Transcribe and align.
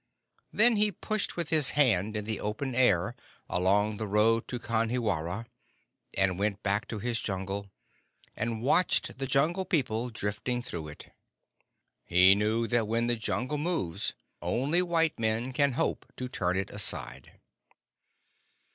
Then 0.51 0.77
he 0.77 0.91
pushed 0.91 1.37
with 1.37 1.49
his 1.49 1.69
hand 1.77 2.17
in 2.17 2.25
the 2.25 2.39
open 2.39 2.73
air 2.73 3.15
along 3.47 3.97
the 3.97 4.07
road 4.07 4.47
to 4.47 4.57
Kanhiwara, 4.57 5.45
and 6.17 6.39
went 6.39 6.63
back 6.63 6.87
to 6.87 6.97
his 6.97 7.19
Jungle, 7.21 7.69
and 8.35 8.63
watched 8.63 9.19
the 9.19 9.27
Jungle 9.27 9.63
people 9.63 10.09
drifting 10.09 10.63
through 10.63 10.87
it. 10.87 11.11
He 12.03 12.33
knew 12.33 12.65
that 12.65 12.87
when 12.87 13.05
the 13.05 13.15
Jungle 13.15 13.59
moves 13.59 14.15
only 14.41 14.81
white 14.81 15.19
men 15.19 15.53
can 15.53 15.73
hope 15.73 16.11
to 16.17 16.27
turn 16.27 16.57
it 16.57 16.71
aside. 16.71 17.33